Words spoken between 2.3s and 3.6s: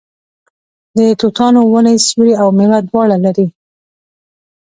او میوه دواړه لري.